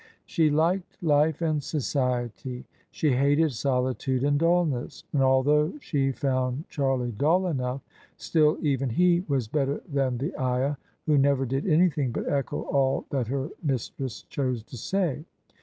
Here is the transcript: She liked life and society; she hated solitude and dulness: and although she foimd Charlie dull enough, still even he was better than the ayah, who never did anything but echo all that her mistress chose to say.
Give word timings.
She 0.25 0.49
liked 0.49 0.97
life 1.03 1.43
and 1.43 1.61
society; 1.61 2.65
she 2.89 3.11
hated 3.11 3.51
solitude 3.51 4.23
and 4.23 4.39
dulness: 4.39 5.03
and 5.13 5.21
although 5.21 5.77
she 5.79 6.09
foimd 6.11 6.67
Charlie 6.69 7.11
dull 7.11 7.45
enough, 7.45 7.81
still 8.17 8.57
even 8.61 8.89
he 8.89 9.23
was 9.27 9.47
better 9.47 9.79
than 9.87 10.17
the 10.17 10.33
ayah, 10.41 10.77
who 11.05 11.19
never 11.19 11.45
did 11.45 11.67
anything 11.67 12.11
but 12.11 12.27
echo 12.27 12.63
all 12.63 13.05
that 13.11 13.27
her 13.27 13.51
mistress 13.61 14.23
chose 14.23 14.63
to 14.63 14.75
say. 14.75 15.23